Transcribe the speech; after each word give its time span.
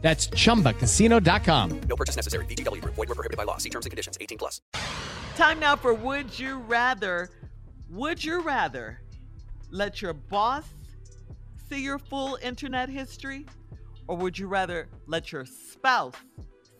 That's 0.00 0.28
chumbacasino.com. 0.28 1.80
No 1.88 1.96
purchase 1.96 2.14
necessary. 2.14 2.44
VGW 2.46 2.80
Group. 2.82 2.94
Void 2.94 3.08
were 3.08 3.14
prohibited 3.16 3.36
by 3.36 3.44
law. 3.44 3.56
See 3.56 3.68
terms 3.70 3.84
and 3.86 3.90
conditions. 3.90 4.16
18 4.20 4.38
plus. 4.38 4.60
Time 5.36 5.58
now 5.58 5.74
for 5.76 5.92
Would 5.92 6.38
You 6.38 6.58
Rather. 6.58 7.30
Would 7.90 8.22
you 8.22 8.42
rather 8.42 9.00
let 9.70 10.00
your 10.02 10.12
boss 10.12 10.64
see 11.68 11.82
your 11.82 11.98
full 11.98 12.38
internet 12.42 12.88
history? 12.88 13.46
Or 14.08 14.16
would 14.16 14.38
you 14.38 14.46
rather 14.46 14.88
let 15.06 15.32
your 15.32 15.44
spouse 15.46 16.14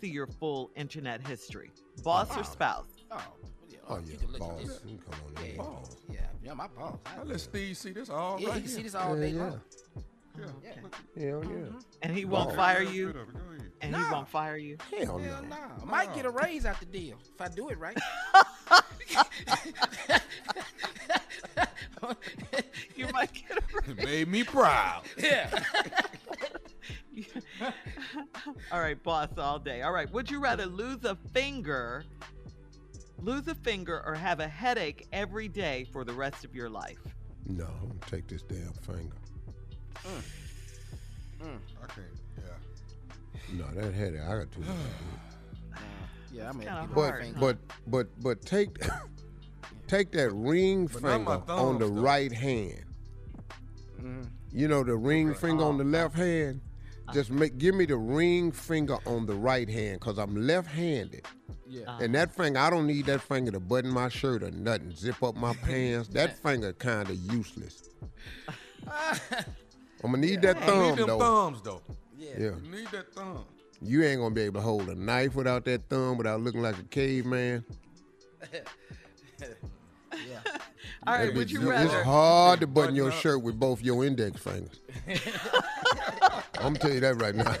see 0.00 0.08
your 0.08 0.26
full 0.26 0.70
internet 0.76 1.26
history? 1.26 1.70
Boss 2.02 2.36
or 2.36 2.40
oh. 2.40 2.42
spouse? 2.42 2.86
Oh, 3.10 3.22
yeah, 3.68 3.78
Oh, 3.88 3.98
yeah, 4.04 4.16
can 4.16 4.38
boss. 4.38 4.60
at 4.60 4.66
this. 4.66 4.80
You 4.86 4.98
come 4.98 5.20
on 5.26 5.44
Yeah, 5.44 5.50
in. 5.50 5.56
Boss. 5.58 5.96
yeah, 6.12 6.20
yeah, 6.44 6.54
my 6.54 6.66
boss. 6.66 6.98
I, 7.06 7.20
I 7.20 7.22
let 7.24 7.40
Steve 7.40 7.76
see 7.76 7.92
this 7.92 8.10
all 8.10 8.38
yeah, 8.40 8.48
right 8.48 8.56
he 8.56 8.62
can 8.62 8.70
see 8.70 8.82
this 8.82 8.94
all 8.96 9.16
Yeah, 9.16 9.22
day 9.22 9.30
yeah. 9.30 9.42
long. 9.42 9.60
Yeah. 10.38 10.44
Yeah. 10.64 10.70
Hell 11.30 11.42
yeah. 11.44 11.50
Mm-hmm. 11.50 11.78
And 12.06 12.16
he 12.16 12.24
won't 12.24 12.50
Boss. 12.50 12.56
fire 12.56 12.82
you? 12.82 13.08
rid 13.08 13.16
of 13.16 13.28
it. 13.30 13.34
Go 13.34 13.40
ahead. 13.58 13.72
And 13.80 13.96
he 13.96 14.02
won't 14.12 14.28
fire 14.28 14.56
you? 14.56 14.76
Hell 14.96 15.18
Hell 15.18 15.42
no. 15.42 15.48
no. 15.48 15.56
I 15.82 15.84
might 15.84 16.14
get 16.14 16.24
a 16.24 16.30
raise 16.30 16.64
out 16.64 16.78
the 16.78 16.86
deal 16.86 17.16
if 17.34 17.40
I 17.40 17.48
do 17.48 17.68
it 17.70 17.78
right. 17.80 17.98
You 22.94 23.08
might 23.12 23.32
get 23.32 23.58
a 23.58 23.90
It 23.90 23.96
made 24.04 24.28
me 24.28 24.44
proud. 24.44 25.02
yeah. 25.18 25.50
All 28.70 28.78
right, 28.80 29.02
boss 29.02 29.30
all 29.36 29.58
day. 29.58 29.82
All 29.82 29.90
right, 29.92 30.08
would 30.12 30.30
you 30.30 30.38
rather 30.38 30.66
lose 30.66 31.04
a 31.04 31.16
finger, 31.34 32.04
lose 33.18 33.48
a 33.48 33.54
finger, 33.56 34.00
or 34.06 34.14
have 34.14 34.38
a 34.38 34.46
headache 34.46 35.08
every 35.12 35.48
day 35.48 35.88
for 35.92 36.04
the 36.04 36.12
rest 36.12 36.44
of 36.44 36.54
your 36.54 36.68
life? 36.70 36.98
No, 37.46 37.64
I'm 37.64 37.88
gonna 37.88 38.00
take 38.06 38.28
this 38.28 38.42
damn 38.42 38.72
finger. 38.74 39.16
Mm. 40.04 40.22
I 41.42 41.86
can't. 41.86 42.06
Yeah. 42.38 43.54
No, 43.54 43.80
that 43.80 43.94
headache. 43.94 44.20
I 44.20 44.38
got 44.38 44.52
too 44.52 44.60
much. 44.60 44.68
Yeah, 46.32 46.50
I'm 46.50 46.58
kinda 46.58 46.66
gonna 46.74 46.94
But 46.94 47.10
hard, 47.10 47.24
huh? 47.24 47.32
but 47.40 47.56
but 47.86 48.22
but 48.22 48.42
take 48.42 48.78
take 49.86 50.12
that 50.12 50.30
ring 50.32 50.86
But 50.86 51.00
finger 51.02 51.08
on 51.14 51.24
the 51.24 51.38
thumbs, 51.46 51.78
though. 51.80 51.88
right 51.88 52.30
hand. 52.32 52.84
Mm-hmm. 53.98 54.22
You 54.52 54.68
know 54.68 54.82
the 54.84 54.96
ring 54.96 55.32
finger 55.34 55.64
on 55.64 55.78
the 55.78 55.84
left 55.84 56.14
hand. 56.14 56.60
Uh-huh. 57.08 57.14
Just 57.14 57.30
make 57.30 57.56
give 57.56 57.74
me 57.74 57.86
the 57.86 57.96
ring 57.96 58.52
finger 58.52 58.98
on 59.06 59.24
the 59.24 59.34
right 59.34 59.68
hand, 59.68 60.00
cause 60.00 60.18
I'm 60.18 60.34
left-handed. 60.36 61.24
Yeah. 61.66 61.84
Uh-huh. 61.86 62.04
And 62.04 62.14
that 62.16 62.34
finger, 62.34 62.58
I 62.58 62.68
don't 62.68 62.86
need 62.86 63.06
that 63.06 63.22
finger 63.22 63.52
to 63.52 63.60
button 63.60 63.90
my 63.90 64.08
shirt 64.10 64.42
or 64.42 64.50
nothing, 64.50 64.94
zip 64.94 65.22
up 65.22 65.36
my 65.36 65.54
pants. 65.62 66.08
That 66.08 66.36
finger 66.36 66.72
kind 66.74 67.08
of 67.08 67.16
useless. 67.32 67.88
I'm 70.04 70.12
gonna 70.12 70.26
need 70.26 70.42
that 70.42 70.56
You 70.56 70.62
thumb 70.62 70.88
need 70.90 70.98
them 70.98 71.06
though. 71.06 71.18
thumbs 71.18 71.62
though. 71.62 71.82
yeah. 72.18 72.30
Yeah, 72.38 72.50
You 72.62 72.70
need 72.70 72.86
that 72.92 73.12
thumb. 73.14 73.44
you 73.82 74.04
ain't 74.04 74.20
gonna 74.20 74.34
be 74.34 74.42
able 74.42 74.60
to 74.60 74.64
hold 74.64 74.88
a 74.88 74.94
knife 74.94 75.34
without 75.34 75.64
that 75.64 75.88
thumb, 75.88 76.18
without 76.18 76.40
looking 76.40 76.62
like 76.62 76.78
a 76.78 76.82
caveman. 76.84 77.64
Yeah. 80.26 80.38
All 81.06 81.14
right, 81.14 81.34
would 81.34 81.48
bitch- 81.48 81.52
you 81.52 81.70
it's 81.70 81.92
rather? 81.92 82.02
hard 82.04 82.60
to 82.60 82.66
button 82.66 82.96
your 82.96 83.12
shirt 83.12 83.42
with 83.42 83.60
both 83.60 83.82
your 83.82 84.02
index 84.04 84.40
fingers. 84.40 84.80
I'm 86.54 86.72
gonna 86.72 86.78
tell 86.78 86.90
you 86.92 87.00
that 87.00 87.20
right 87.20 87.34
now. 87.34 87.44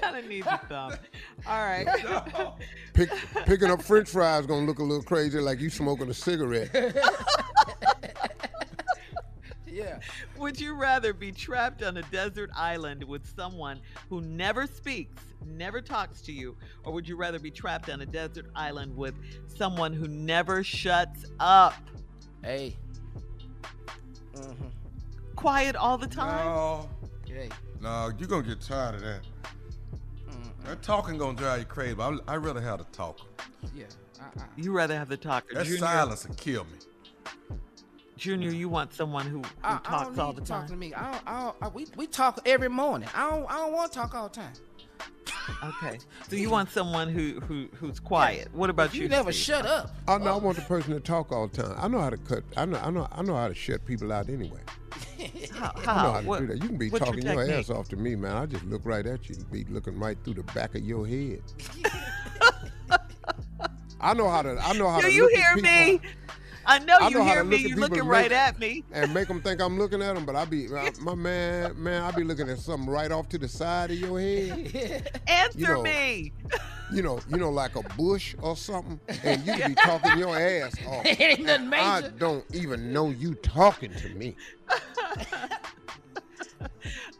kind 0.00 0.16
of 0.18 0.26
need 0.28 0.44
the 0.44 0.60
thumb. 0.68 0.92
All 1.46 1.64
right. 1.64 1.84
Pick, 2.94 3.10
picking 3.44 3.70
up 3.72 3.82
French 3.82 4.08
fries 4.08 4.46
gonna 4.46 4.64
look 4.66 4.78
a 4.78 4.84
little 4.84 5.02
crazy, 5.02 5.40
like 5.40 5.58
you 5.58 5.68
smoking 5.68 6.08
a 6.08 6.14
cigarette. 6.14 6.70
Yeah. 9.90 9.98
Would 10.38 10.60
you 10.60 10.74
rather 10.74 11.12
be 11.12 11.32
trapped 11.32 11.82
on 11.82 11.96
a 11.96 12.02
desert 12.02 12.50
island 12.54 13.02
with 13.04 13.26
someone 13.36 13.80
who 14.08 14.20
never 14.20 14.66
speaks, 14.66 15.22
never 15.46 15.80
talks 15.80 16.20
to 16.22 16.32
you, 16.32 16.56
or 16.84 16.92
would 16.92 17.08
you 17.08 17.16
rather 17.16 17.38
be 17.38 17.50
trapped 17.50 17.88
on 17.90 18.00
a 18.02 18.06
desert 18.06 18.46
island 18.54 18.96
with 18.96 19.14
someone 19.46 19.92
who 19.92 20.06
never 20.08 20.62
shuts 20.64 21.24
up, 21.40 21.74
Hey. 22.42 22.76
Mm-hmm. 24.34 24.66
quiet 25.36 25.76
all 25.76 25.98
the 25.98 26.06
time? 26.06 26.44
No, 26.46 26.88
Hey. 27.26 27.48
no, 27.80 28.10
you're 28.18 28.28
gonna 28.28 28.46
get 28.46 28.60
tired 28.60 28.96
of 28.96 29.00
that. 29.02 29.20
That 30.64 30.82
talking 30.82 31.16
gonna 31.18 31.36
drive 31.38 31.60
you 31.60 31.64
crazy. 31.64 31.94
But 31.94 32.20
I, 32.28 32.34
I 32.34 32.36
rather 32.36 32.60
have 32.60 32.78
the 32.78 32.84
talk. 32.92 33.18
Yeah. 33.74 33.84
I, 34.20 34.24
I, 34.42 34.44
You 34.56 34.72
rather 34.72 34.96
have 34.96 35.08
the 35.08 35.16
talker. 35.16 35.54
That 35.54 35.64
Junior, 35.64 35.78
silence 35.78 36.28
will 36.28 36.34
kill 36.34 36.64
me. 36.64 36.78
Junior, 38.20 38.50
you 38.50 38.68
want 38.68 38.92
someone 38.92 39.24
who, 39.26 39.38
who 39.38 39.44
I, 39.64 39.76
I 39.76 39.78
talks 39.78 40.08
don't 40.16 40.18
all 40.18 40.32
the 40.34 40.42
to 40.42 40.46
talk 40.46 40.60
time? 40.66 40.68
to 40.68 40.76
me. 40.76 40.92
I 40.92 41.10
don't, 41.12 41.22
I 41.26 41.40
don't, 41.42 41.56
I, 41.62 41.68
we 41.68 41.86
we 41.96 42.06
talk 42.06 42.38
every 42.44 42.68
morning. 42.68 43.08
I 43.14 43.30
don't 43.30 43.50
I 43.50 43.54
don't 43.56 43.72
want 43.72 43.90
to 43.92 43.98
talk 43.98 44.14
all 44.14 44.28
the 44.28 44.34
time. 44.34 44.52
Okay. 45.64 45.98
So 46.28 46.36
you 46.36 46.50
want 46.50 46.70
someone 46.70 47.08
who, 47.08 47.40
who 47.40 47.68
who's 47.74 47.98
quiet. 47.98 48.48
What 48.52 48.68
about 48.70 48.94
you? 48.94 49.02
You 49.04 49.08
never 49.08 49.32
Steve? 49.32 49.44
shut 49.56 49.66
up. 49.66 49.90
I 50.06 50.18
know 50.18 50.34
I 50.34 50.36
want 50.36 50.58
the 50.58 50.62
person 50.64 50.92
to 50.92 51.00
talk 51.00 51.32
all 51.32 51.48
the 51.48 51.62
time. 51.62 51.74
I 51.78 51.88
know 51.88 51.98
how 51.98 52.10
to 52.10 52.18
cut. 52.18 52.44
I 52.58 52.66
know. 52.66 52.78
I 52.78 52.90
know. 52.90 53.08
I 53.10 53.22
know 53.22 53.34
how 53.36 53.48
to 53.48 53.54
shut 53.54 53.84
people 53.86 54.12
out 54.12 54.28
anyway. 54.28 54.60
How? 55.52 55.72
I 55.76 55.80
know 55.80 55.82
how? 55.86 56.12
how 56.12 56.20
to 56.20 56.26
What- 56.26 56.40
do 56.40 56.46
that. 56.48 56.62
You 56.62 56.68
can 56.68 56.76
be 56.78 56.90
talking 56.90 57.22
your 57.22 57.42
your, 57.44 57.54
ass 57.58 57.70
off 57.70 57.88
to 57.88 57.96
me, 57.96 58.14
man. 58.16 58.36
I 58.36 58.44
just 58.46 58.64
look 58.66 58.82
right 58.84 59.04
at 59.06 59.28
you 59.30 59.34
and 59.36 59.50
be 59.50 59.64
looking 59.70 59.98
right 59.98 60.16
through 60.24 60.34
the 60.34 60.42
back 60.52 60.74
of 60.74 60.82
your 60.82 61.06
head. 61.06 61.42
I 64.02 64.14
know 64.14 64.28
how 64.30 64.42
to. 64.42 64.56
I 64.62 64.72
know 64.74 64.88
how 64.88 65.00
Do 65.00 65.08
to. 65.08 65.12
you 65.12 65.22
look 65.24 65.32
hear 65.32 65.54
people 65.56 65.70
me? 65.70 66.00
I 66.66 66.78
know 66.78 66.96
I 67.00 67.08
you 67.08 67.18
know 67.18 67.24
hear 67.24 67.44
me. 67.44 67.56
You're 67.56 67.78
looking 67.78 68.04
right 68.04 68.30
at 68.30 68.58
me. 68.58 68.84
and 68.92 69.12
make 69.14 69.28
them 69.28 69.40
think 69.40 69.60
I'm 69.60 69.78
looking 69.78 70.02
at 70.02 70.14
them, 70.14 70.24
but 70.24 70.36
I 70.36 70.44
be 70.44 70.68
uh, 70.72 70.90
my 71.00 71.14
man, 71.14 71.82
man. 71.82 72.02
I 72.02 72.10
be 72.10 72.24
looking 72.24 72.48
at 72.48 72.58
something 72.58 72.88
right 72.88 73.10
off 73.10 73.28
to 73.30 73.38
the 73.38 73.48
side 73.48 73.90
of 73.90 73.98
your 73.98 74.20
head. 74.20 75.20
Answer 75.26 75.58
you 75.58 75.66
know, 75.66 75.82
me. 75.82 76.32
You 76.92 77.02
know, 77.02 77.20
you 77.28 77.36
know, 77.36 77.50
like 77.50 77.76
a 77.76 77.82
bush 77.96 78.34
or 78.42 78.56
something, 78.56 78.98
and 79.22 79.46
you 79.46 79.54
be 79.68 79.74
talking 79.76 80.18
your 80.18 80.36
ass 80.36 80.74
off. 80.86 81.06
It 81.06 81.20
ain't 81.20 81.44
nothing 81.44 81.72
I 81.72 82.02
don't 82.18 82.44
even 82.52 82.92
know 82.92 83.10
you 83.10 83.34
talking 83.36 83.92
to 83.94 84.08
me. 84.10 84.36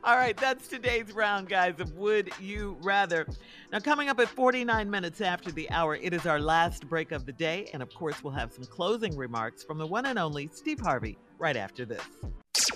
All 0.03 0.17
right, 0.17 0.35
that's 0.35 0.67
today's 0.67 1.13
round, 1.13 1.51
guys, 1.51 1.79
of 1.79 1.95
Would 1.99 2.31
You 2.41 2.79
Rather. 2.81 3.27
Now, 3.71 3.81
coming 3.81 4.09
up 4.09 4.19
at 4.19 4.29
49 4.29 4.91
minutes 4.91 5.21
after 5.21 5.53
the 5.53 5.71
hour, 5.71 5.95
it 5.95 6.15
is 6.15 6.25
our 6.25 6.41
last 6.41 6.89
break 6.89 7.13
of 7.13 7.27
the 7.27 7.33
day. 7.33 7.69
And 7.75 7.83
of 7.83 7.93
course, 7.93 8.25
we'll 8.25 8.33
have 8.33 8.51
some 8.51 8.65
closing 8.65 9.15
remarks 9.15 9.63
from 9.63 9.77
the 9.77 9.87
one 9.87 10.07
and 10.07 10.19
only 10.19 10.49
Steve 10.55 10.81
Harvey 10.81 11.19
right 11.39 11.57
after 11.57 11.85
this. 11.85 12.03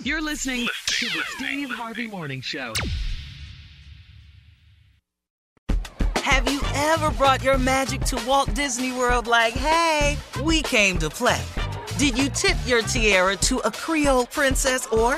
You're 0.03 0.21
listening 0.21 0.67
to 0.85 1.05
the 1.07 1.23
Steve 1.29 1.71
Harvey 1.71 2.05
Morning 2.05 2.41
Show. 2.41 2.73
Have 6.17 6.47
you 6.51 6.61
ever 6.75 7.09
brought 7.11 7.43
your 7.43 7.57
magic 7.57 8.01
to 8.01 8.23
Walt 8.27 8.53
Disney 8.53 8.91
World 8.91 9.25
like, 9.25 9.53
hey, 9.53 10.15
we 10.43 10.61
came 10.61 10.99
to 10.99 11.09
play? 11.09 11.41
Did 11.97 12.17
you 12.17 12.29
tip 12.29 12.57
your 12.67 12.81
tiara 12.83 13.35
to 13.37 13.59
a 13.59 13.71
Creole 13.71 14.27
princess 14.27 14.85
or 14.87 15.17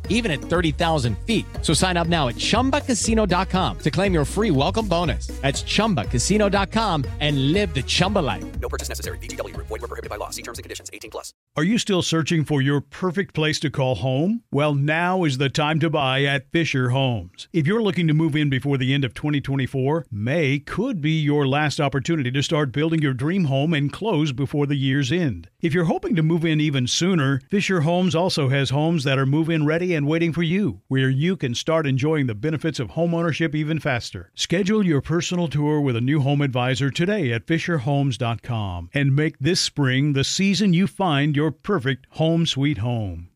even 0.09 0.29
at 0.29 0.39
30,000 0.39 1.17
feet. 1.25 1.45
So 1.63 1.73
sign 1.73 1.97
up 1.97 2.07
now 2.07 2.27
at 2.27 2.35
chumbacasino.com 2.35 3.77
to 3.79 3.91
claim 3.91 4.13
your 4.13 4.25
free 4.25 4.51
welcome 4.51 4.87
bonus. 4.87 5.27
That's 5.41 5.63
chumbacasino.com 5.63 7.05
and 7.19 7.51
live 7.51 7.73
the 7.73 7.81
Chumba 7.81 8.19
life. 8.19 8.45
No 8.59 8.69
purchase 8.69 8.87
necessary. 8.87 9.17
VGW 9.17 9.55
Group. 9.55 9.67
Void 9.67 9.81
were 9.81 9.87
prohibited 9.87 10.11
by 10.11 10.17
law. 10.17 10.29
See 10.29 10.43
terms 10.43 10.59
and 10.59 10.63
conditions. 10.63 10.91
18 10.93 11.09
plus. 11.09 11.33
Are 11.57 11.63
you 11.63 11.77
still 11.77 12.01
searching 12.01 12.45
for 12.45 12.61
your 12.61 12.79
perfect 12.79 13.33
place 13.33 13.59
to 13.59 13.69
call 13.69 13.95
home? 13.95 14.43
Well, 14.51 14.73
now 14.73 15.25
is 15.25 15.37
the 15.37 15.49
time 15.49 15.79
to 15.81 15.89
buy 15.89 16.23
at 16.23 16.49
Fisher 16.51 16.91
Homes. 16.91 17.49
If 17.51 17.67
you're 17.67 17.81
looking 17.81 18.07
to 18.07 18.13
move 18.13 18.35
in 18.35 18.49
before 18.49 18.77
the 18.77 18.93
end 18.93 19.03
of 19.03 19.13
2024, 19.13 20.05
May 20.11 20.59
could 20.59 21.01
be 21.01 21.19
your 21.19 21.45
last 21.47 21.81
opportunity 21.81 22.31
to 22.31 22.41
start 22.41 22.71
building 22.71 23.01
your 23.01 23.13
dream 23.13 23.45
home 23.45 23.73
and 23.73 23.91
close 23.91 24.31
before 24.31 24.65
the 24.65 24.75
year's 24.75 25.11
end. 25.11 25.49
If 25.59 25.73
you're 25.73 25.85
hoping 25.85 26.15
to 26.15 26.23
move 26.23 26.45
in 26.45 26.61
even 26.61 26.87
sooner, 26.87 27.41
Fisher 27.49 27.81
Homes 27.81 28.15
also 28.15 28.49
has 28.49 28.69
homes 28.69 29.03
that 29.03 29.19
are 29.19 29.25
move 29.25 29.49
in 29.49 29.65
and 29.93 30.07
waiting 30.07 30.33
for 30.33 30.43
you, 30.43 30.81
where 30.87 31.09
you 31.09 31.35
can 31.35 31.55
start 31.55 31.87
enjoying 31.87 32.27
the 32.27 32.35
benefits 32.35 32.79
of 32.79 32.89
homeownership 32.91 33.53
even 33.55 33.79
faster. 33.79 34.31
Schedule 34.35 34.85
your 34.85 35.01
personal 35.01 35.47
tour 35.47 35.79
with 35.81 35.95
a 35.95 36.01
new 36.01 36.21
home 36.21 36.41
advisor 36.41 36.89
today 36.89 37.31
at 37.31 37.45
FisherHomes.com 37.45 38.89
and 38.93 39.15
make 39.15 39.39
this 39.39 39.59
spring 39.59 40.13
the 40.13 40.23
season 40.23 40.73
you 40.73 40.87
find 40.87 41.35
your 41.35 41.51
perfect 41.51 42.07
home 42.11 42.45
sweet 42.45 42.79
home. 42.79 43.29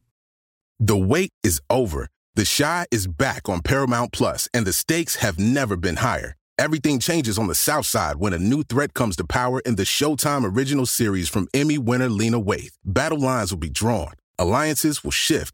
The 0.80 0.98
wait 0.98 1.32
is 1.44 1.62
over. 1.70 2.10
The 2.36 2.46
Chi 2.46 2.86
is 2.92 3.08
back 3.08 3.48
on 3.48 3.62
Paramount 3.62 4.12
Plus, 4.12 4.50
and 4.54 4.68
the 4.68 4.74
stakes 4.74 5.16
have 5.16 5.40
never 5.40 5.78
been 5.78 5.96
higher. 5.98 6.36
Everything 6.58 7.00
changes 7.00 7.38
on 7.38 7.48
the 7.48 7.56
South 7.56 7.86
Side 7.86 8.18
when 8.18 8.34
a 8.34 8.40
new 8.40 8.64
threat 8.64 8.94
comes 8.94 9.16
to 9.18 9.26
power 9.26 9.62
in 9.66 9.76
the 9.76 9.84
Showtime 9.84 10.56
original 10.56 10.86
series 10.86 11.28
from 11.28 11.48
Emmy 11.54 11.78
winner 11.78 12.10
Lena 12.10 12.42
Waithe. 12.42 12.74
Battle 12.84 13.20
lines 13.20 13.52
will 13.52 13.60
be 13.60 13.70
drawn, 13.70 14.14
alliances 14.38 15.04
will 15.04 15.12
shift, 15.12 15.54